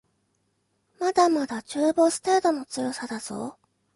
[0.99, 3.59] まだまだ中ボス程度の強さだぞ